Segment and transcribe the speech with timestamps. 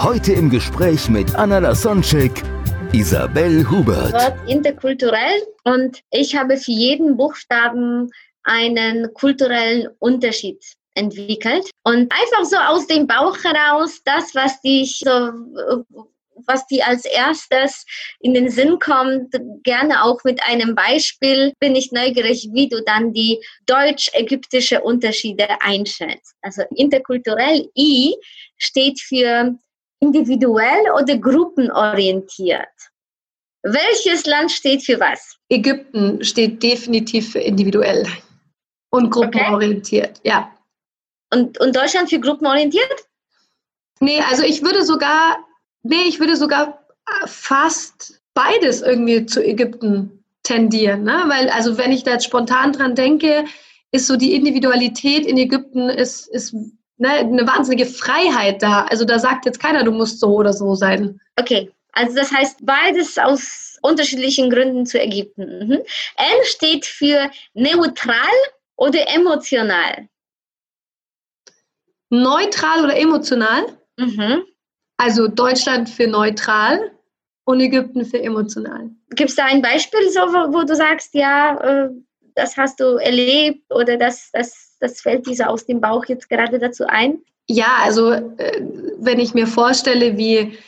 [0.00, 2.44] Heute im Gespräch mit Anna Lasonczek,
[2.92, 4.12] Isabel Hubert.
[4.12, 8.08] Wort interkulturell und ich habe für jeden Buchstaben
[8.44, 10.62] einen kulturellen Unterschied
[10.94, 15.32] entwickelt und einfach so aus dem Bauch heraus das, was dich so
[16.46, 17.84] was dir als erstes
[18.20, 23.12] in den Sinn kommt, gerne auch mit einem Beispiel, bin ich neugierig, wie du dann
[23.12, 26.36] die deutsch-ägyptische Unterschiede einschätzt.
[26.40, 28.14] Also interkulturell I
[28.56, 29.58] steht für
[30.00, 32.66] individuell oder gruppenorientiert.
[33.62, 35.36] Welches Land steht für was?
[35.48, 38.06] Ägypten steht definitiv für individuell
[38.90, 40.52] und gruppenorientiert, ja.
[41.32, 43.06] Und, und Deutschland für gruppenorientiert?
[44.00, 45.38] Nee, also ich würde sogar,
[45.82, 46.86] nee, ich würde sogar
[47.26, 51.24] fast beides irgendwie zu Ägypten tendieren, ne?
[51.26, 53.44] Weil, also wenn ich da jetzt spontan dran denke,
[53.90, 56.54] ist so die Individualität in Ägypten ist, ist
[56.98, 58.84] ne, eine wahnsinnige Freiheit da.
[58.84, 61.20] Also da sagt jetzt keiner, du musst so oder so sein.
[61.36, 65.66] Okay, also das heißt beides aus unterschiedlichen Gründen zu Ägypten.
[65.66, 65.72] Mhm.
[65.72, 68.16] N steht für neutral
[68.76, 70.08] oder emotional.
[72.10, 73.66] Neutral oder emotional?
[73.96, 74.44] Mhm.
[74.96, 76.90] Also Deutschland für neutral
[77.44, 78.90] und Ägypten für emotional.
[79.10, 81.90] Gibt es da ein Beispiel, so, wo, wo du sagst, ja, äh,
[82.34, 86.28] das hast du erlebt oder das, das, das fällt dir so aus dem Bauch jetzt
[86.28, 87.18] gerade dazu ein?
[87.48, 88.62] Ja, also äh,
[88.98, 90.58] wenn ich mir vorstelle, wie,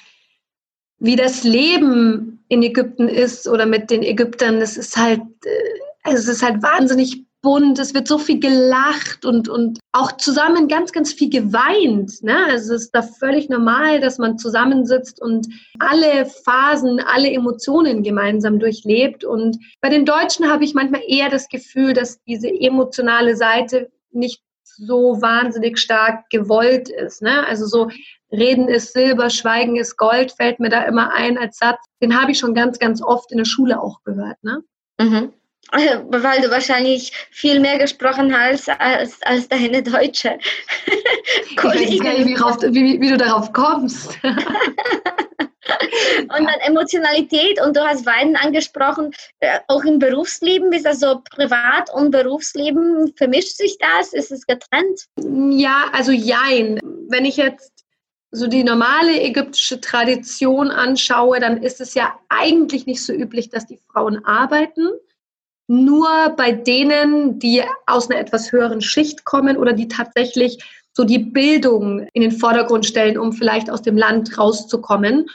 [0.98, 6.26] wie das Leben in Ägypten ist oder mit den Ägyptern, das ist halt, äh, es
[6.26, 11.12] ist halt wahnsinnig bunt, es wird so viel gelacht und, und auch zusammen ganz, ganz
[11.12, 12.22] viel geweint.
[12.22, 12.36] Ne?
[12.48, 15.46] Also es ist da völlig normal, dass man zusammensitzt und
[15.78, 19.24] alle Phasen, alle Emotionen gemeinsam durchlebt.
[19.24, 24.42] Und bei den Deutschen habe ich manchmal eher das Gefühl, dass diese emotionale Seite nicht
[24.62, 27.22] so wahnsinnig stark gewollt ist.
[27.22, 27.46] Ne?
[27.46, 27.90] Also so
[28.32, 31.84] Reden ist Silber, Schweigen ist Gold, fällt mir da immer ein als Satz.
[32.00, 34.42] Den habe ich schon ganz, ganz oft in der Schule auch gehört.
[34.42, 34.62] Ne?
[34.98, 35.32] Mhm.
[36.10, 40.38] Weil du wahrscheinlich viel mehr gesprochen hast als, als deine deutsche
[41.50, 44.18] Ich weiß nicht, wie, wie, wie du darauf kommst.
[46.22, 51.20] und dann Emotionalität und du hast Weiden angesprochen, äh, auch im Berufsleben, ist das so
[51.30, 54.12] Privat- und Berufsleben, vermischt sich das?
[54.12, 55.06] Ist es getrennt?
[55.16, 56.80] Ja, also jein.
[57.08, 57.84] Wenn ich jetzt
[58.32, 63.66] so die normale ägyptische Tradition anschaue, dann ist es ja eigentlich nicht so üblich, dass
[63.66, 64.88] die Frauen arbeiten.
[65.72, 70.58] Nur bei denen, die aus einer etwas höheren Schicht kommen oder die tatsächlich
[70.92, 75.26] so die Bildung in den Vordergrund stellen, um vielleicht aus dem Land rauszukommen.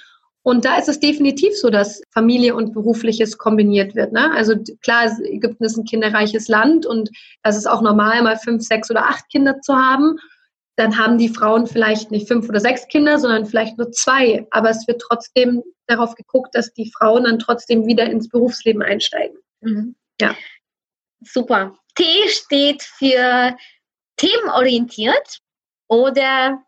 [0.44, 4.12] Und da ist es definitiv so, dass Familie und Berufliches kombiniert wird.
[4.12, 4.30] Ne?
[4.34, 8.92] Also klar, Ägypten ist ein kinderreiches Land und das ist auch normal, mal fünf, sechs
[8.92, 10.18] oder acht Kinder zu haben.
[10.76, 14.46] Dann haben die Frauen vielleicht nicht fünf oder sechs Kinder, sondern vielleicht nur zwei.
[14.52, 19.38] Aber es wird trotzdem darauf geguckt, dass die Frauen dann trotzdem wieder ins Berufsleben einsteigen.
[19.62, 19.96] Mhm.
[20.22, 20.36] Ja.
[21.22, 21.78] Super.
[21.96, 23.56] T steht für
[24.18, 25.40] themenorientiert
[25.88, 26.64] oder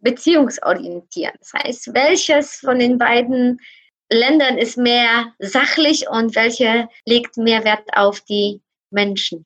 [0.00, 1.34] beziehungsorientiert.
[1.40, 3.60] Das heißt, welches von den beiden
[4.10, 8.60] Ländern ist mehr sachlich und welche legt mehr Wert auf die
[8.90, 9.44] Menschen?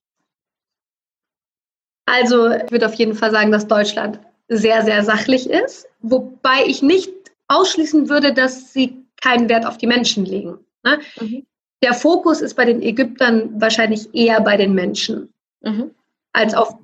[2.06, 6.82] Also ich würde auf jeden Fall sagen, dass Deutschland sehr, sehr sachlich ist, wobei ich
[6.82, 7.10] nicht
[7.48, 10.58] ausschließen würde, dass sie keinen Wert auf die Menschen legen.
[10.82, 11.00] Ne?
[11.20, 11.46] Mhm.
[11.82, 15.32] Der Fokus ist bei den Ägyptern wahrscheinlich eher bei den Menschen
[15.62, 15.94] Mhm.
[16.32, 16.74] als auf,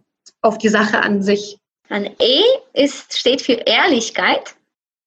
[0.42, 1.58] auf die Sache an sich.
[1.88, 4.54] Dann E ist, steht für Ehrlichkeit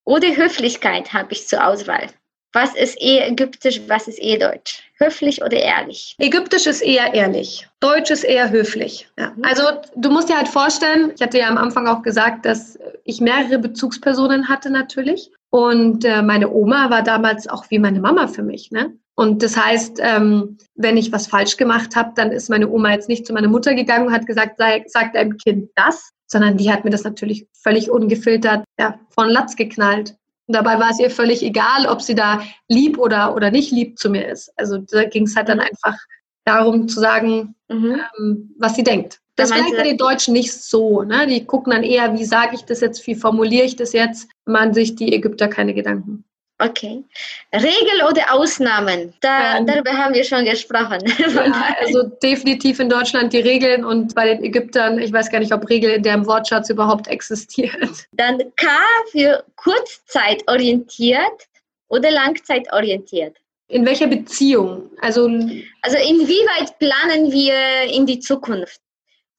[0.06, 2.07] oder Höflichkeit habe ich zur Auswahl.
[2.51, 4.81] Was ist eher ägyptisch, was ist eher deutsch?
[4.97, 6.15] Höflich oder ehrlich?
[6.18, 9.07] Ägyptisch ist eher ehrlich, Deutsch ist eher höflich.
[9.19, 9.31] Ja.
[9.35, 9.44] Mhm.
[9.44, 9.63] Also
[9.95, 13.59] du musst dir halt vorstellen, ich hatte ja am Anfang auch gesagt, dass ich mehrere
[13.59, 15.31] Bezugspersonen hatte natürlich.
[15.51, 18.71] Und äh, meine Oma war damals auch wie meine Mama für mich.
[18.71, 18.94] Ne?
[19.19, 23.10] Und das heißt, ähm, wenn ich was falsch gemacht habe, dann ist meine Oma jetzt
[23.10, 26.71] nicht zu meiner Mutter gegangen und hat gesagt, sei, sag deinem Kind das, sondern die
[26.71, 30.16] hat mir das natürlich völlig ungefiltert ja, von Latz geknallt.
[30.48, 34.00] Und dabei war es ihr völlig egal, ob sie da lieb oder, oder nicht lieb
[34.00, 34.54] zu mir ist.
[34.56, 35.98] Also da ging es halt dann einfach
[36.45, 38.01] darum zu sagen, Mhm.
[38.19, 39.19] ähm, was sie denkt.
[39.36, 41.04] Das vielleicht bei den Deutschen nicht so.
[41.04, 41.27] Ne?
[41.27, 44.74] Die gucken dann eher, wie sage ich das jetzt, wie formuliere ich das jetzt, machen
[44.74, 46.25] sich die Ägypter keine Gedanken.
[46.61, 47.01] Okay.
[47.53, 49.13] Regel oder Ausnahmen?
[49.21, 51.00] Da, ähm, darüber haben wir schon gesprochen.
[51.29, 55.53] Ja, also definitiv in Deutschland die Regeln und bei den Ägyptern, ich weiß gar nicht,
[55.53, 58.07] ob Regel in deren Wortschatz überhaupt existiert.
[58.11, 58.67] Dann K
[59.11, 61.47] für kurzzeitorientiert
[61.88, 63.38] oder langzeitorientiert.
[63.69, 64.89] In welcher Beziehung?
[65.01, 65.25] Also,
[65.81, 68.81] also inwieweit planen wir in die Zukunft?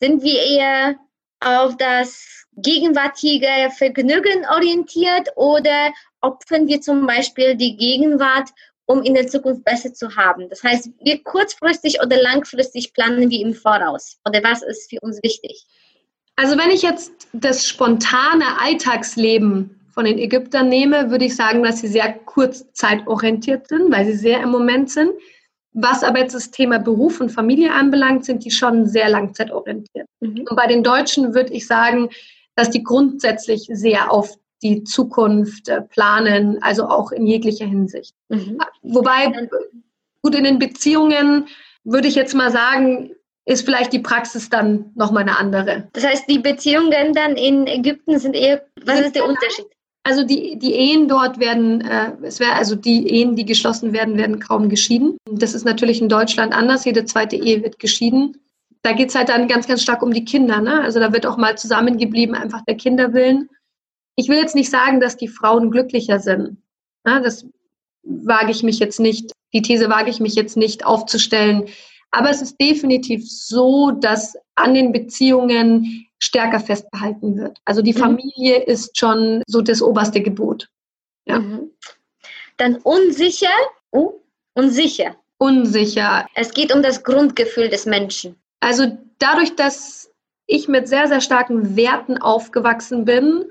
[0.00, 0.96] Sind wir eher
[1.40, 8.50] auf das gegenwärtige Vergnügen orientiert oder opfern wir zum Beispiel die Gegenwart,
[8.86, 10.48] um in der Zukunft besser zu haben?
[10.48, 14.18] Das heißt, wir kurzfristig oder langfristig planen wir im Voraus.
[14.26, 15.64] Oder was ist für uns wichtig?
[16.36, 21.80] Also wenn ich jetzt das spontane Alltagsleben von den Ägyptern nehme, würde ich sagen, dass
[21.80, 25.10] sie sehr kurzzeitorientiert sind, weil sie sehr im Moment sind.
[25.72, 30.06] Was aber jetzt das Thema Beruf und Familie anbelangt, sind die schon sehr langzeitorientiert.
[30.20, 30.46] Mhm.
[30.48, 32.08] Und bei den Deutschen würde ich sagen,
[32.60, 38.14] dass die grundsätzlich sehr auf die Zukunft äh, planen, also auch in jeglicher Hinsicht.
[38.28, 38.58] Mhm.
[38.82, 39.48] Wobei,
[40.22, 41.46] gut, in den Beziehungen
[41.84, 43.12] würde ich jetzt mal sagen,
[43.46, 45.88] ist vielleicht die Praxis dann nochmal eine andere.
[45.94, 49.66] Das heißt, die Beziehungen dann in Ägypten sind eher, was ist der Unterschied?
[50.02, 54.18] Also die, die Ehen dort werden, äh, es wäre also die Ehen, die geschlossen werden,
[54.18, 55.16] werden kaum geschieden.
[55.30, 56.84] Das ist natürlich in Deutschland anders.
[56.84, 58.36] Jede zweite Ehe wird geschieden.
[58.82, 60.60] Da geht es halt dann ganz, ganz stark um die Kinder.
[60.60, 60.80] Ne?
[60.80, 63.50] Also da wird auch mal zusammengeblieben, einfach der Kinder willen.
[64.16, 66.56] Ich will jetzt nicht sagen, dass die Frauen glücklicher sind.
[67.04, 67.20] Ne?
[67.22, 67.46] Das
[68.02, 71.68] wage ich mich jetzt nicht, die These wage ich mich jetzt nicht aufzustellen.
[72.10, 77.58] Aber es ist definitiv so, dass an den Beziehungen stärker festgehalten wird.
[77.64, 77.98] Also die mhm.
[77.98, 80.68] Familie ist schon so das oberste Gebot.
[81.26, 81.38] Ja.
[81.38, 81.70] Mhm.
[82.56, 83.48] Dann unsicher,
[83.92, 84.12] uh,
[84.54, 85.16] unsicher.
[85.38, 86.26] Unsicher.
[86.34, 88.36] Es geht um das Grundgefühl des Menschen.
[88.60, 90.10] Also dadurch, dass
[90.46, 93.44] ich mit sehr, sehr starken Werten aufgewachsen bin,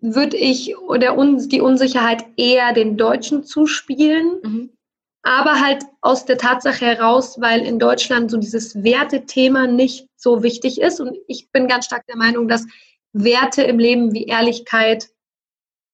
[0.00, 4.40] würde ich oder die Unsicherheit eher den Deutschen zuspielen.
[4.42, 4.70] Mhm
[5.28, 10.80] aber halt aus der Tatsache heraus, weil in Deutschland so dieses Wertethema nicht so wichtig
[10.80, 11.00] ist.
[11.00, 12.66] Und ich bin ganz stark der Meinung, dass
[13.12, 15.08] Werte im Leben wie Ehrlichkeit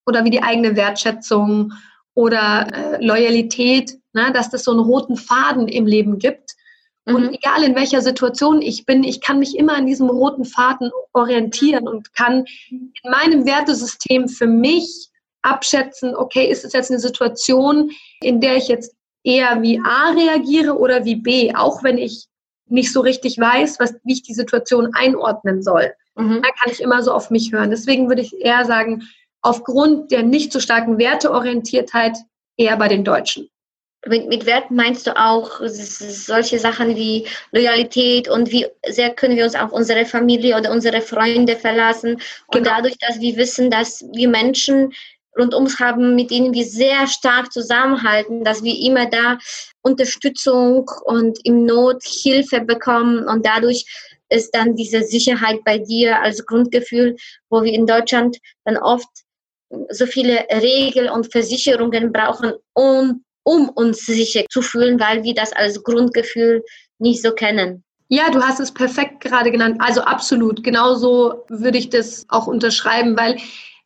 [0.07, 1.73] oder wie die eigene Wertschätzung
[2.15, 6.54] oder äh, Loyalität, ne, dass das so einen roten Faden im Leben gibt.
[7.07, 7.15] Mhm.
[7.15, 10.91] Und egal in welcher Situation ich bin, ich kann mich immer an diesem roten Faden
[11.13, 15.11] orientieren und kann in meinem Wertesystem für mich
[15.43, 17.91] abschätzen, okay, ist es jetzt eine Situation,
[18.21, 22.27] in der ich jetzt eher wie A reagiere oder wie B, auch wenn ich
[22.67, 25.93] nicht so richtig weiß, was, wie ich die Situation einordnen soll.
[26.17, 26.41] Mhm.
[26.43, 27.71] Da kann ich immer so auf mich hören.
[27.71, 29.03] Deswegen würde ich eher sagen,
[29.43, 32.17] aufgrund der nicht so starken Werteorientiertheit
[32.57, 33.49] eher bei den Deutschen.
[34.07, 39.45] Mit, mit Wert meinst du auch solche Sachen wie Loyalität und wie sehr können wir
[39.45, 42.15] uns auf unsere Familie oder unsere Freunde verlassen.
[42.49, 42.71] Und genau.
[42.71, 44.93] dadurch, dass wir wissen, dass wir Menschen
[45.39, 49.39] rund ums haben, mit denen wir sehr stark zusammenhalten, dass wir immer da
[49.83, 53.85] Unterstützung und im Not Hilfe bekommen und dadurch
[54.29, 57.17] ist dann diese Sicherheit bei dir als Grundgefühl,
[57.51, 59.09] wo wir in Deutschland dann oft
[59.91, 65.53] so viele Regeln und Versicherungen brauchen, um, um uns sicher zu fühlen, weil wir das
[65.53, 66.65] als Grundgefühl
[66.99, 67.85] nicht so kennen.
[68.09, 69.77] Ja, du hast es perfekt gerade genannt.
[69.81, 70.63] Also absolut.
[70.63, 73.39] Genauso würde ich das auch unterschreiben, weil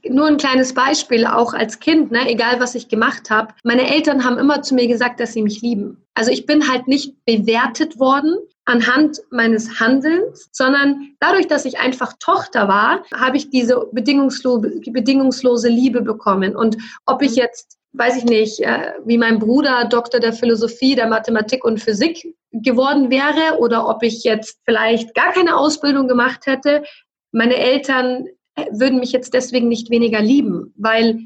[0.08, 3.54] nur ein kleines Beispiel, auch als Kind, ne, egal was ich gemacht habe.
[3.64, 6.04] Meine Eltern haben immer zu mir gesagt, dass sie mich lieben.
[6.14, 12.12] Also ich bin halt nicht bewertet worden anhand meines Handelns, sondern dadurch, dass ich einfach
[12.20, 16.54] Tochter war, habe ich diese bedingungslose, bedingungslose Liebe bekommen.
[16.54, 21.08] Und ob ich jetzt weiß ich nicht, äh, wie mein Bruder Doktor der Philosophie, der
[21.08, 26.84] Mathematik und Physik geworden wäre oder ob ich jetzt vielleicht gar keine Ausbildung gemacht hätte.
[27.32, 28.26] Meine Eltern
[28.70, 31.20] würden mich jetzt deswegen nicht weniger lieben, weil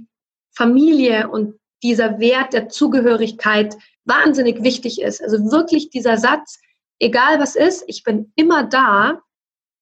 [0.54, 5.22] Familie und dieser Wert der Zugehörigkeit wahnsinnig wichtig ist.
[5.22, 6.60] Also wirklich dieser Satz,
[6.98, 9.20] egal was ist, ich bin immer da,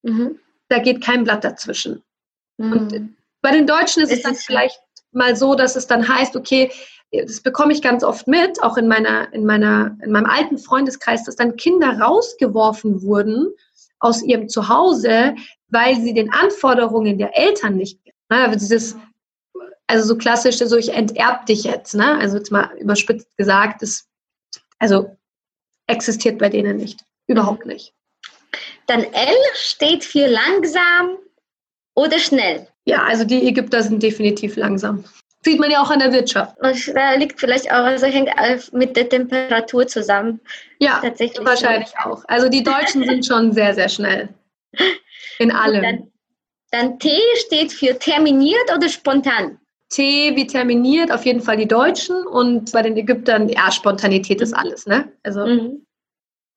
[0.02, 0.38] mhm.
[0.68, 2.02] da geht kein Blatt dazwischen.
[2.58, 2.72] Mhm.
[2.72, 4.80] Und bei den Deutschen ist es, es dann vielleicht
[5.12, 6.70] mal so, dass es dann heißt, okay,
[7.12, 11.24] das bekomme ich ganz oft mit, auch in meiner, in meiner, in meinem alten Freundeskreis,
[11.24, 13.48] dass dann Kinder rausgeworfen wurden
[13.98, 15.34] aus ihrem Zuhause,
[15.68, 17.98] weil sie den Anforderungen der Eltern nicht,
[18.28, 18.96] ne, dieses,
[19.86, 22.16] also so klassisch, so ich enterb dich jetzt, ne?
[22.18, 24.06] also jetzt mal überspitzt gesagt, das,
[24.78, 25.16] also
[25.88, 27.92] existiert bei denen nicht, überhaupt nicht.
[28.86, 31.18] Dann L steht für langsam
[31.94, 32.66] oder schnell.
[32.84, 35.04] Ja, also die Ägypter sind definitiv langsam.
[35.42, 36.58] Sieht man ja auch an der Wirtschaft.
[36.60, 38.30] Und da liegt vielleicht auch, also hängt
[38.72, 40.40] mit der Temperatur zusammen.
[40.80, 42.10] Ja, tatsächlich wahrscheinlich so.
[42.10, 42.24] auch.
[42.28, 44.28] Also die Deutschen sind schon sehr, sehr schnell.
[45.38, 45.82] In allem.
[45.82, 46.12] Dann,
[46.72, 49.58] dann T steht für terminiert oder spontan?
[49.88, 54.52] T wie terminiert, auf jeden Fall die Deutschen und bei den Ägyptern, ja, Spontanität ist
[54.52, 55.10] alles, ne?
[55.24, 55.84] Also Mhm.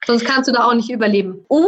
[0.05, 1.43] sonst kannst du da auch nicht überleben.
[1.49, 1.67] U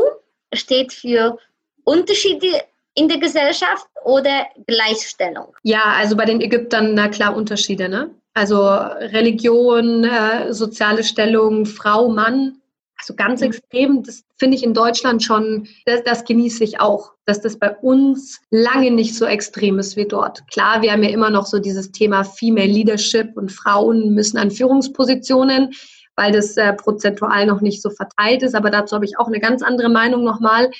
[0.53, 1.38] steht für
[1.86, 2.62] Unterschiede
[2.96, 5.54] in der Gesellschaft oder Gleichstellung.
[5.64, 8.10] Ja, also bei den Ägyptern, na klar, Unterschiede, ne?
[8.34, 12.62] Also Religion, äh, soziale Stellung, Frau, Mann,
[12.98, 13.48] also ganz Mhm.
[13.48, 17.75] extrem, das finde ich in Deutschland schon, das, das genieße ich auch, dass das bei
[17.78, 20.48] uns lange nicht so extrem ist wie dort.
[20.52, 24.52] Klar, wir haben ja immer noch so dieses Thema Female Leadership und Frauen müssen an
[24.52, 25.74] Führungspositionen,
[26.16, 29.40] weil das äh, prozentual noch nicht so verteilt ist, aber dazu habe ich auch eine
[29.40, 30.72] ganz andere Meinung nochmal.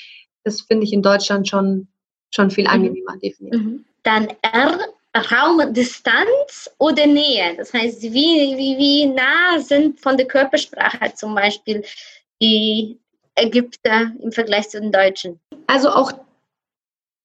[0.44, 1.88] Das finde ich in Deutschland schon,
[2.34, 3.60] schon viel angenehmer, definitiv.
[3.60, 3.84] Mhm.
[4.02, 4.78] Dann R,
[5.16, 7.56] Raumdistanz oder Nähe.
[7.56, 11.82] Das heißt, wie, wie, wie nah sind von der Körpersprache zum Beispiel
[12.40, 12.98] die
[13.34, 15.40] Ägypter im Vergleich zu den Deutschen?
[15.66, 16.12] Also auch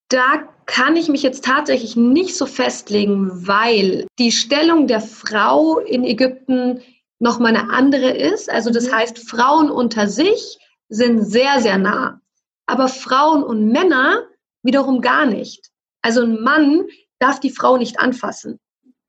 [0.10, 6.04] da kann ich mich jetzt tatsächlich nicht so festlegen, weil die Stellung der Frau in
[6.04, 6.82] Ägypten
[7.20, 8.50] nochmal eine andere ist.
[8.50, 8.96] Also das Mhm.
[8.96, 12.20] heißt, Frauen unter sich sind sehr, sehr nah.
[12.66, 14.24] Aber Frauen und Männer
[14.64, 15.70] wiederum gar nicht.
[16.02, 16.88] Also ein Mann
[17.20, 18.60] darf die Frau nicht anfassen,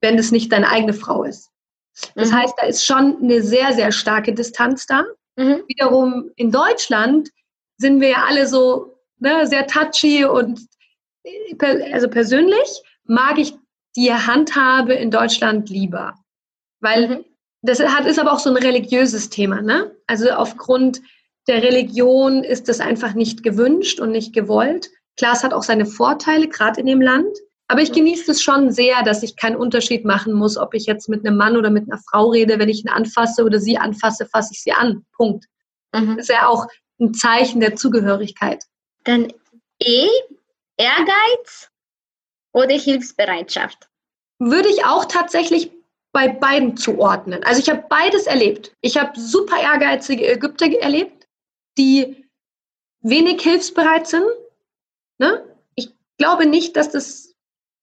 [0.00, 1.50] wenn es nicht deine eigene Frau ist.
[2.14, 2.37] Das Mhm.
[2.37, 5.04] heißt, da ist schon eine sehr, sehr starke Distanz da
[5.37, 5.62] Mhm.
[5.66, 7.30] wiederum in Deutschland
[7.78, 10.61] sind wir ja alle so ne, sehr touchy und
[11.92, 13.54] also persönlich mag ich
[13.97, 16.14] die Handhabe in Deutschland lieber,
[16.80, 17.25] weil Mhm.
[17.62, 19.62] das hat, ist aber auch so ein religiöses Thema.
[19.62, 19.94] Ne?
[20.06, 21.00] Also aufgrund
[21.49, 24.90] der Religion ist das einfach nicht gewünscht und nicht gewollt.
[25.16, 27.37] Klar, es hat auch seine Vorteile, gerade in dem Land.
[27.69, 31.09] Aber ich genieße es schon sehr, dass ich keinen Unterschied machen muss, ob ich jetzt
[31.09, 32.59] mit einem Mann oder mit einer Frau rede.
[32.59, 35.07] Wenn ich ihn anfasse oder sie anfasse, fasse ich sie an.
[35.12, 35.47] Punkt.
[35.95, 36.16] Mhm.
[36.16, 36.66] Das ist ja auch
[37.00, 38.64] ein Zeichen der Zugehörigkeit.
[39.04, 39.33] Dann
[39.83, 40.07] E,
[40.76, 41.71] Ehrgeiz
[42.52, 43.88] oder Hilfsbereitschaft.
[44.38, 45.71] Würde ich auch tatsächlich
[46.12, 47.42] bei beiden zuordnen.
[47.42, 48.75] Also ich habe beides erlebt.
[48.81, 51.26] Ich habe super ehrgeizige Ägypter erlebt,
[51.78, 52.28] die
[53.00, 54.26] wenig hilfsbereit sind.
[55.19, 55.42] Ne?
[55.75, 57.35] Ich glaube nicht, dass, das,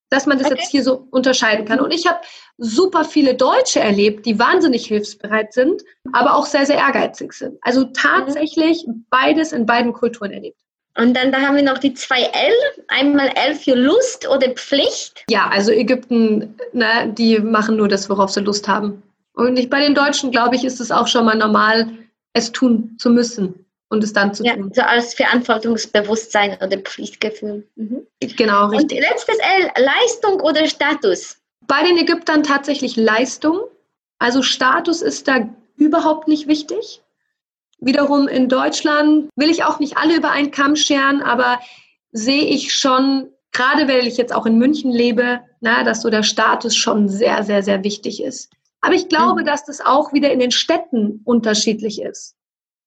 [0.10, 0.58] dass man das Okay.
[0.60, 1.80] jetzt hier so unterscheiden kann.
[1.80, 2.20] Und ich habe
[2.58, 7.58] super viele Deutsche erlebt, die wahnsinnig hilfsbereit sind, aber auch sehr, sehr ehrgeizig sind.
[7.62, 10.60] Also tatsächlich beides in beiden Kulturen erlebt.
[10.98, 12.54] Und dann da haben wir noch die zwei L.
[12.90, 15.24] Einmal L für Lust oder Pflicht.
[15.30, 19.02] Ja, also Ägypten, ne, die machen nur das, worauf sie Lust haben.
[19.34, 21.90] Und ich, bei den Deutschen, glaube ich, ist es auch schon mal normal,
[22.34, 24.72] es tun zu müssen und es dann zu Ja, tun.
[24.74, 27.68] so als Verantwortungsbewusstsein oder Pflichtgefühl.
[27.76, 28.06] Mhm.
[28.38, 29.00] Genau, Und richtig.
[29.02, 31.38] letztes L, Leistung oder Status.
[31.68, 33.60] Bei den Ägyptern tatsächlich Leistung.
[34.20, 37.02] Also Status ist da überhaupt nicht wichtig.
[37.80, 41.60] Wiederum in Deutschland will ich auch nicht alle über einen Kamm scheren, aber
[42.12, 46.24] sehe ich schon, gerade weil ich jetzt auch in München lebe, na, dass so der
[46.24, 48.52] Status schon sehr, sehr, sehr wichtig ist.
[48.82, 49.46] Aber ich glaube, Mhm.
[49.46, 52.36] dass das auch wieder in den Städten unterschiedlich ist.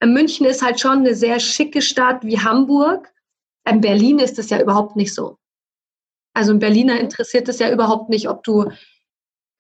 [0.03, 3.13] In München ist halt schon eine sehr schicke Stadt wie Hamburg.
[3.69, 5.39] In Berlin ist es ja überhaupt nicht so.
[6.35, 8.71] Also ein Berliner interessiert es ja überhaupt nicht, ob du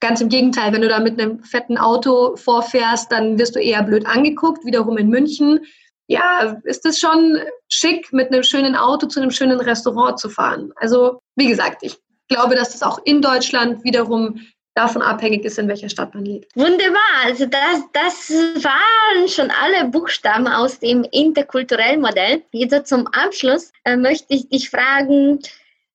[0.03, 3.85] Ganz im Gegenteil, wenn du da mit einem fetten Auto vorfährst, dann wirst du eher
[3.85, 4.65] blöd angeguckt.
[4.65, 5.61] Wiederum in München,
[6.09, 10.73] ja, ist es schon schick, mit einem schönen Auto zu einem schönen Restaurant zu fahren.
[10.75, 11.97] Also, wie gesagt, ich
[12.27, 14.41] glaube, dass das auch in Deutschland wiederum
[14.75, 16.55] davon abhängig ist, in welcher Stadt man lebt.
[16.57, 17.01] Wunderbar.
[17.25, 22.43] Also das, das waren schon alle Buchstaben aus dem interkulturellen Modell.
[22.53, 25.41] Jetzt zum Abschluss äh, möchte ich dich fragen,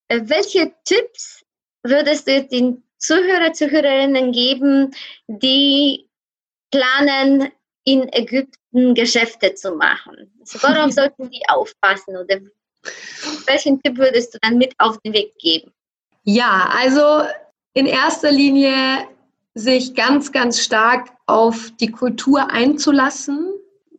[0.08, 1.44] äh, welche Tipps
[1.82, 4.94] würdest du den Zuhörer, Zuhörerinnen geben,
[5.26, 6.08] die
[6.70, 7.52] planen,
[7.84, 10.32] in Ägypten Geschäfte zu machen?
[10.40, 12.38] Also worauf sollten die aufpassen oder
[13.46, 15.72] welchen Tipp würdest du dann mit auf den Weg geben?
[16.24, 17.24] Ja, also
[17.78, 19.06] in erster Linie
[19.54, 23.52] sich ganz, ganz stark auf die Kultur einzulassen.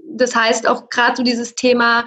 [0.05, 2.05] Das heißt auch gerade so dieses Thema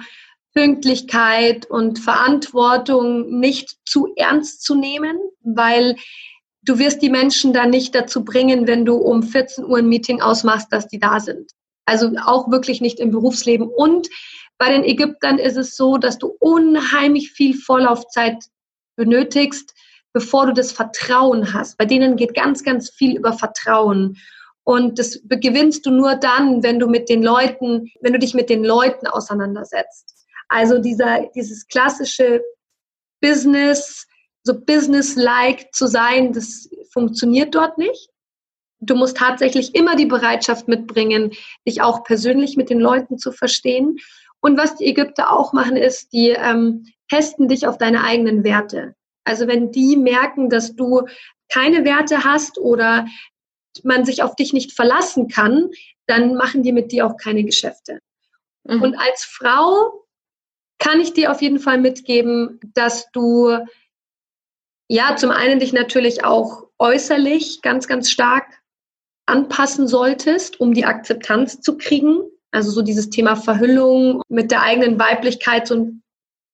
[0.53, 5.95] Pünktlichkeit und Verantwortung nicht zu ernst zu nehmen, weil
[6.61, 10.21] du wirst die Menschen dann nicht dazu bringen, wenn du um 14 Uhr ein Meeting
[10.21, 11.53] ausmachst, dass die da sind.
[11.85, 13.67] Also auch wirklich nicht im Berufsleben.
[13.67, 14.09] Und
[14.59, 18.37] bei den Ägyptern ist es so, dass du unheimlich viel Vorlaufzeit
[18.95, 19.73] benötigst,
[20.13, 21.77] bevor du das Vertrauen hast.
[21.77, 24.17] Bei denen geht ganz, ganz viel über Vertrauen.
[24.63, 28.49] Und das gewinnst du nur dann, wenn du mit den Leuten, wenn du dich mit
[28.49, 30.25] den Leuten auseinandersetzt.
[30.47, 32.41] Also dieser, dieses klassische
[33.21, 34.07] Business,
[34.43, 38.09] so business-like zu sein, das funktioniert dort nicht.
[38.79, 41.31] Du musst tatsächlich immer die Bereitschaft mitbringen,
[41.67, 43.97] dich auch persönlich mit den Leuten zu verstehen.
[44.41, 48.95] Und was die Ägypter auch machen, ist, die ähm, testen dich auf deine eigenen Werte.
[49.23, 51.07] Also wenn die merken, dass du
[51.51, 53.07] keine Werte hast oder
[53.83, 55.69] man sich auf dich nicht verlassen kann,
[56.07, 57.99] dann machen die mit dir auch keine Geschäfte.
[58.63, 58.81] Mhm.
[58.81, 60.05] Und als Frau
[60.79, 63.57] kann ich dir auf jeden Fall mitgeben, dass du
[64.89, 68.61] ja zum einen dich natürlich auch äußerlich ganz, ganz stark
[69.25, 72.21] anpassen solltest, um die Akzeptanz zu kriegen.
[72.51, 76.02] Also so dieses Thema Verhüllung mit der eigenen Weiblichkeit so ein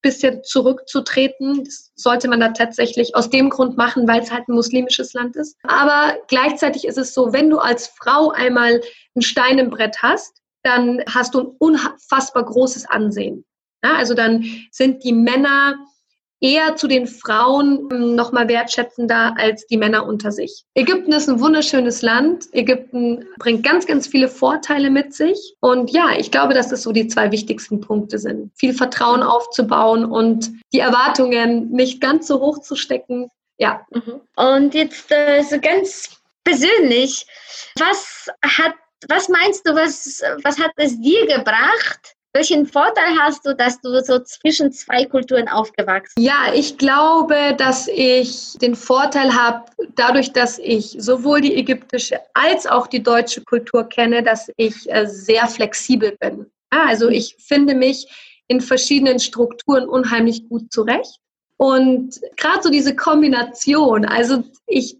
[0.01, 1.63] bisschen zurückzutreten.
[1.63, 5.35] Das sollte man da tatsächlich aus dem Grund machen, weil es halt ein muslimisches Land
[5.35, 5.57] ist.
[5.63, 8.81] Aber gleichzeitig ist es so, wenn du als Frau einmal
[9.15, 13.45] ein Stein im Brett hast, dann hast du ein unfassbar großes Ansehen.
[13.83, 15.75] Ja, also dann sind die Männer
[16.41, 20.63] eher zu den Frauen ähm, nochmal wertschätzender als die Männer unter sich.
[20.73, 22.45] Ägypten ist ein wunderschönes Land.
[22.53, 25.55] Ägypten bringt ganz, ganz viele Vorteile mit sich.
[25.59, 28.51] Und ja, ich glaube, dass das so die zwei wichtigsten Punkte sind.
[28.55, 33.29] Viel Vertrauen aufzubauen und die Erwartungen nicht ganz so hoch zu stecken.
[33.57, 33.85] Ja.
[33.91, 34.21] Mhm.
[34.35, 36.09] Und jetzt äh, so ganz
[36.43, 37.25] persönlich,
[37.77, 38.27] was
[38.57, 38.73] hat
[39.07, 43.99] was meinst du, was, was hat es dir gebracht, welchen Vorteil hast du, dass du
[44.01, 46.27] so zwischen zwei Kulturen aufgewachsen bist?
[46.27, 52.67] Ja, ich glaube, dass ich den Vorteil habe, dadurch, dass ich sowohl die ägyptische als
[52.67, 56.45] auch die deutsche Kultur kenne, dass ich äh, sehr flexibel bin.
[56.69, 57.13] Also mhm.
[57.13, 58.07] ich finde mich
[58.47, 61.19] in verschiedenen Strukturen unheimlich gut zurecht.
[61.61, 64.95] Und gerade so diese Kombination, also ich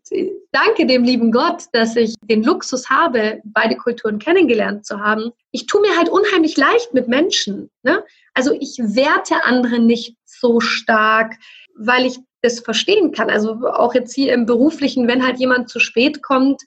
[0.52, 5.32] danke dem lieben Gott, dass ich den Luxus habe, beide Kulturen kennengelernt zu haben.
[5.52, 7.70] Ich tue mir halt unheimlich leicht mit Menschen.
[7.84, 8.04] Ne?
[8.34, 11.36] Also ich werte andere nicht so stark,
[11.78, 13.30] weil ich das verstehen kann.
[13.30, 16.62] Also auch jetzt hier im beruflichen, wenn halt jemand zu spät kommt,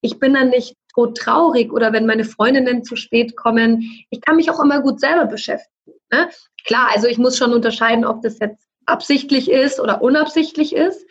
[0.00, 4.36] ich bin dann nicht tot traurig oder wenn meine Freundinnen zu spät kommen, ich kann
[4.36, 5.98] mich auch immer gut selber beschäftigen.
[6.12, 6.30] Ne?
[6.64, 11.06] Klar, also ich muss schon unterscheiden, ob das jetzt absichtlich ist oder unabsichtlich ist.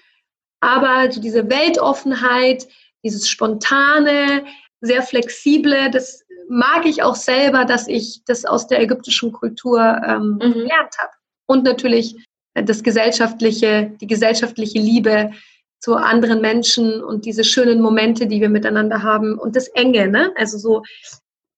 [0.60, 2.68] Aber so diese Weltoffenheit,
[3.04, 4.46] dieses spontane,
[4.82, 10.40] sehr flexible, das mag ich auch selber, dass ich das aus der ägyptischen Kultur ähm,
[10.42, 10.54] mhm.
[10.54, 11.12] gelernt habe.
[11.46, 12.16] Und natürlich
[12.54, 15.32] das gesellschaftliche, die gesellschaftliche Liebe
[15.80, 20.32] zu anderen Menschen und diese schönen Momente, die wir miteinander haben und das Enge, ne?
[20.38, 20.84] Also so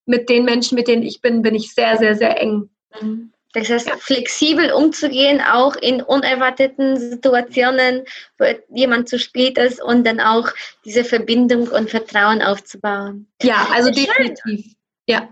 [0.08, 2.70] mit den Menschen, mit denen ich bin, bin ich sehr, sehr, sehr eng.
[3.00, 3.32] Mhm.
[3.56, 8.04] Das heißt, flexibel umzugehen, auch in unerwarteten Situationen,
[8.38, 10.50] wo jemand zu spät ist und dann auch
[10.84, 13.28] diese Verbindung und Vertrauen aufzubauen.
[13.42, 14.74] Ja, also definitiv.
[15.08, 15.30] Ja.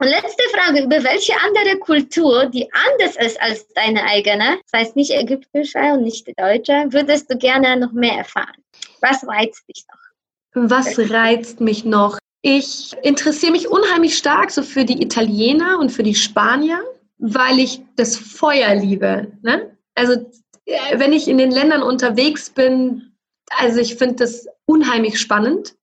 [0.00, 4.96] Und letzte Frage, über welche andere Kultur, die anders ist als deine eigene, das heißt
[4.96, 8.64] nicht ägyptische und nicht deutsche, würdest du gerne noch mehr erfahren?
[9.00, 10.68] Was reizt dich noch?
[10.68, 12.18] Was reizt mich noch?
[12.42, 16.82] Ich interessiere mich unheimlich stark so für die Italiener und für die Spanier
[17.18, 19.32] weil ich das Feuer liebe.
[19.42, 19.76] Ne?
[19.94, 20.30] Also
[20.66, 23.14] äh, wenn ich in den Ländern unterwegs bin,
[23.50, 25.76] also ich finde das unheimlich spannend.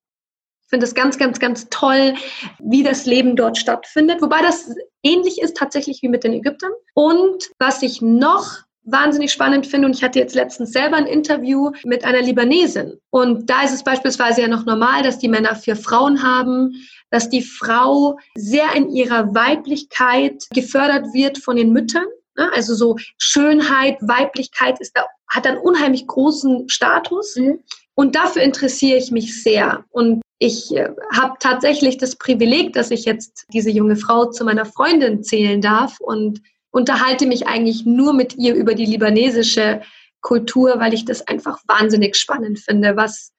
[0.63, 2.15] Ich finde es ganz, ganz, ganz toll,
[2.59, 4.21] wie das Leben dort stattfindet.
[4.21, 6.71] Wobei das ähnlich ist tatsächlich wie mit den Ägyptern.
[6.93, 11.71] Und was ich noch wahnsinnig spannend finde, und ich hatte jetzt letztens selber ein Interview
[11.83, 12.99] mit einer Libanesin.
[13.09, 16.73] Und da ist es beispielsweise ja noch normal, dass die Männer vier Frauen haben,
[17.09, 22.05] dass die Frau sehr in ihrer Weiblichkeit gefördert wird von den Müttern.
[22.37, 22.49] Ne?
[22.53, 27.35] Also so Schönheit, Weiblichkeit ist da, hat einen unheimlich großen Status.
[27.35, 27.59] Mhm.
[27.93, 29.83] Und dafür interessiere ich mich sehr.
[29.91, 34.65] Und ich äh, habe tatsächlich das Privileg, dass ich jetzt diese junge Frau zu meiner
[34.65, 36.41] Freundin zählen darf und
[36.71, 39.81] unterhalte mich eigentlich nur mit ihr über die libanesische
[40.21, 43.31] Kultur, weil ich das einfach wahnsinnig spannend finde, was,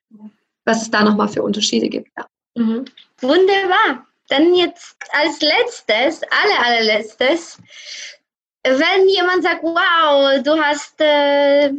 [0.64, 2.10] was es da nochmal für Unterschiede gibt.
[2.16, 2.26] Ja.
[2.54, 2.84] Mhm.
[3.20, 4.06] Wunderbar.
[4.28, 7.58] Dann jetzt als letztes, aller, allerletztes,
[8.64, 11.72] wenn jemand sagt, wow, du hast äh,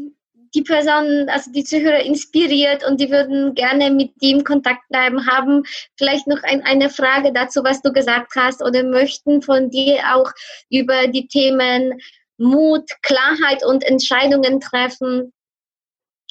[0.53, 5.63] die Person, also die Zuhörer inspiriert und die würden gerne mit dem Kontakt bleiben, haben
[5.97, 10.31] vielleicht noch ein, eine Frage dazu, was du gesagt hast oder möchten von dir auch
[10.69, 11.99] über die Themen
[12.37, 15.31] Mut, Klarheit und Entscheidungen treffen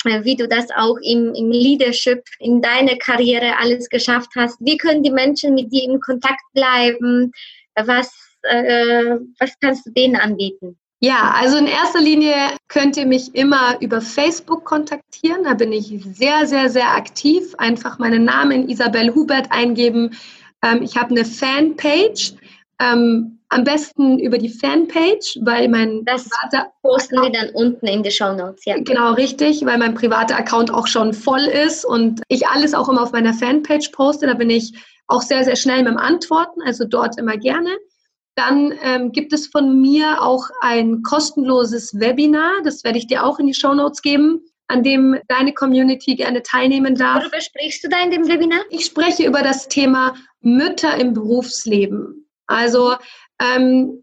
[0.04, 4.58] äh, wie du das auch im, im Leadership in deiner Karriere alles geschafft hast.
[4.60, 7.32] Wie können die Menschen mit dir in Kontakt bleiben?
[7.76, 10.78] Was, äh, was kannst du denen anbieten?
[11.04, 12.34] Ja, also in erster Linie
[12.68, 15.42] könnt ihr mich immer über Facebook kontaktieren.
[15.42, 17.56] Da bin ich sehr, sehr, sehr aktiv.
[17.58, 20.16] Einfach meinen Namen Isabel Hubert eingeben.
[20.62, 22.34] Ähm, ich habe eine Fanpage.
[22.78, 28.04] Ähm, am besten über die Fanpage, weil mein das privater posten wir dann unten in
[28.04, 28.64] die Show Notes.
[28.64, 28.76] Ja.
[28.78, 33.02] Genau, richtig, weil mein privater Account auch schon voll ist und ich alles auch immer
[33.02, 34.28] auf meiner Fanpage poste.
[34.28, 34.72] Da bin ich
[35.08, 37.70] auch sehr, sehr schnell mit dem Antworten, also dort immer gerne.
[38.34, 43.38] Dann ähm, gibt es von mir auch ein kostenloses Webinar, das werde ich dir auch
[43.38, 47.22] in die Show Notes geben, an dem deine Community gerne teilnehmen darf.
[47.22, 48.60] Worüber sprichst du da in dem Webinar?
[48.70, 52.26] Ich spreche über das Thema Mütter im Berufsleben.
[52.46, 52.94] Also
[53.40, 54.02] ähm,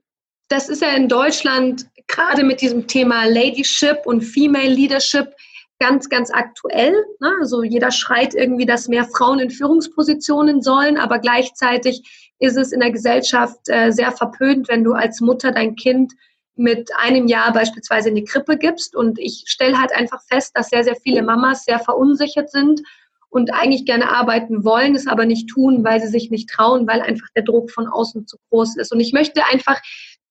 [0.49, 5.33] das ist ja in Deutschland gerade mit diesem Thema Ladyship und Female Leadership
[5.79, 6.93] ganz, ganz aktuell.
[7.19, 7.31] Ne?
[7.39, 12.79] Also jeder schreit irgendwie, dass mehr Frauen in Führungspositionen sollen, aber gleichzeitig ist es in
[12.79, 16.13] der Gesellschaft äh, sehr verpönt, wenn du als Mutter dein Kind
[16.55, 18.95] mit einem Jahr beispielsweise in die Krippe gibst.
[18.95, 22.81] Und ich stelle halt einfach fest, dass sehr, sehr viele Mamas sehr verunsichert sind
[23.29, 27.01] und eigentlich gerne arbeiten wollen, es aber nicht tun, weil sie sich nicht trauen, weil
[27.01, 28.91] einfach der Druck von außen zu groß ist.
[28.91, 29.79] Und ich möchte einfach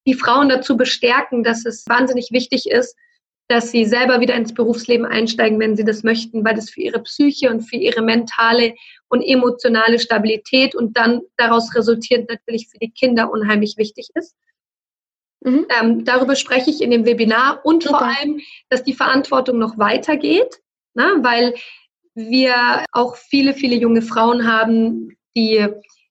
[0.07, 2.97] die Frauen dazu bestärken, dass es wahnsinnig wichtig ist,
[3.48, 7.02] dass sie selber wieder ins Berufsleben einsteigen, wenn sie das möchten, weil das für ihre
[7.02, 8.74] Psyche und für ihre mentale
[9.08, 14.37] und emotionale Stabilität und dann daraus resultierend natürlich für die Kinder unheimlich wichtig ist.
[15.40, 15.66] Mhm.
[15.80, 17.98] Ähm, darüber spreche ich in dem Webinar und Super.
[17.98, 20.61] vor allem, dass die Verantwortung noch weitergeht,
[20.94, 21.54] ne, weil
[22.14, 25.66] wir auch viele, viele junge Frauen haben, die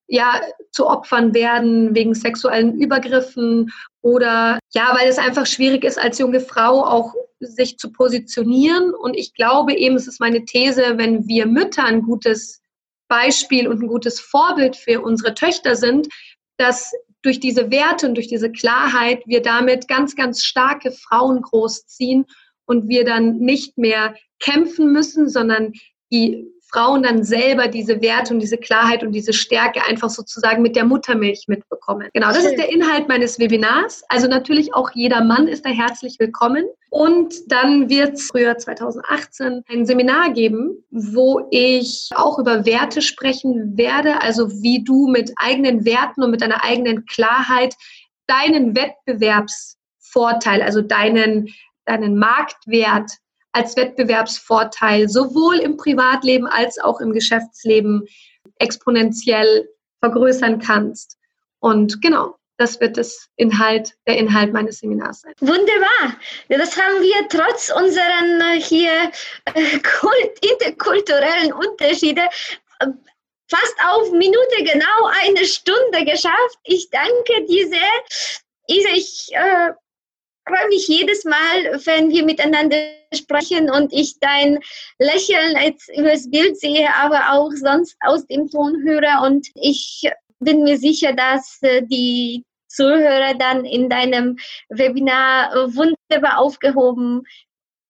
[0.08, 0.42] ja
[0.72, 6.40] zu Opfern werden wegen sexuellen Übergriffen oder ja, weil es einfach schwierig ist, als junge
[6.40, 8.94] Frau auch sich zu positionieren.
[8.94, 12.62] Und ich glaube eben, es ist meine These, wenn wir Mütter ein gutes
[13.08, 16.08] Beispiel und ein gutes Vorbild für unsere Töchter sind,
[16.58, 16.92] dass
[17.22, 22.26] durch diese Werte und durch diese Klarheit wir damit ganz, ganz starke Frauen großziehen
[22.66, 25.74] und wir dann nicht mehr kämpfen müssen, sondern
[26.12, 30.76] die Frauen dann selber diese Werte und diese Klarheit und diese Stärke einfach sozusagen mit
[30.76, 32.10] der Muttermilch mitbekommen.
[32.14, 34.04] Genau, das ist der Inhalt meines Webinars.
[34.10, 36.66] Also natürlich auch jeder Mann ist da herzlich willkommen.
[36.90, 43.78] Und dann wird es früher 2018 ein Seminar geben, wo ich auch über Werte sprechen
[43.78, 47.76] werde, also wie du mit eigenen Werten und mit deiner eigenen Klarheit
[48.28, 51.48] deinen Wettbewerbsvorteil, also deinen,
[51.86, 53.12] deinen Marktwert
[53.58, 58.08] als Wettbewerbsvorteil sowohl im Privatleben als auch im Geschäftsleben
[58.60, 59.68] exponentiell
[60.00, 61.18] vergrößern kannst.
[61.60, 65.34] Und genau, das wird das Inhalt, der Inhalt meines Seminars sein.
[65.40, 66.20] Wunderbar.
[66.50, 69.12] Das haben wir trotz unseren äh, hier
[69.46, 72.22] äh, kult, interkulturellen Unterschiede
[72.80, 72.88] äh,
[73.50, 76.60] fast auf Minute genau eine Stunde geschafft.
[76.64, 78.36] Ich danke dir sehr.
[78.68, 79.72] Ich äh,
[80.68, 82.78] freue mich jedes Mal, wenn wir miteinander
[83.14, 84.60] sprechen und ich dein
[85.00, 89.22] Lächeln jetzt übers Bild sehe, aber auch sonst aus dem Ton höre.
[89.26, 94.38] Und ich bin mir sicher, dass äh, die Zuhörer dann in deinem
[94.70, 97.24] Webinar wunderbar aufgehoben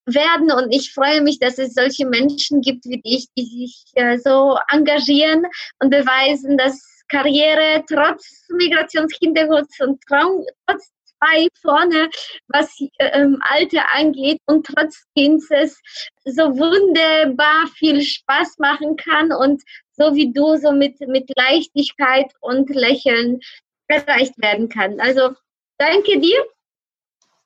[0.05, 0.51] werden.
[0.51, 4.57] Und ich freue mich, dass es solche Menschen gibt wie dich, die sich äh, so
[4.71, 5.45] engagieren
[5.79, 12.09] und beweisen, dass Karriere trotz Migrationshintergrunds und trotz zwei vorne,
[12.47, 15.79] was ähm, Alter angeht und trotzdem es
[16.25, 22.69] so wunderbar viel Spaß machen kann und so wie du so mit, mit Leichtigkeit und
[22.69, 23.39] Lächeln
[23.87, 24.99] erreicht werden kann.
[24.99, 25.33] Also
[25.77, 26.45] danke dir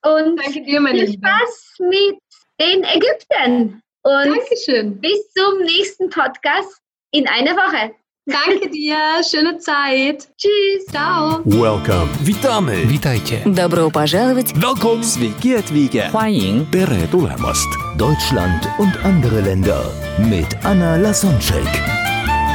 [0.03, 2.19] und danke dir, viel Spaß mit
[2.59, 3.81] den Ägyptern.
[4.03, 4.99] Und Dankeschön.
[4.99, 6.81] bis zum nächsten Podcast
[7.11, 7.93] in einer Woche.
[8.28, 10.28] Danke dir, schöne Zeit.
[10.36, 10.86] Tschüss.
[10.90, 11.42] Ciao.
[11.44, 12.08] Welcome.
[12.24, 12.88] Witamy.
[12.88, 13.42] Witajcie.
[13.44, 14.52] Добро пожаловать.
[14.56, 15.02] Welcome.
[15.04, 16.10] Sveiki atvykę.
[16.10, 17.68] 欢迎 Tere tulemast.
[17.96, 19.84] Deutschland und andere Länder
[20.18, 21.99] mit Anna Lasonczek.